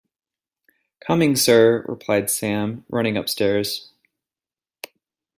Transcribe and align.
‘Coming, 0.99 1.35
Sir,’ 1.35 1.85
replied 1.87 2.31
Sam, 2.31 2.83
running 2.89 3.17
upstairs. 3.17 3.91